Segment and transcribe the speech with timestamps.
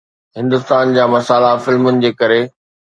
[0.37, 2.45] هندستان جي مسالا فلمن جي ڪري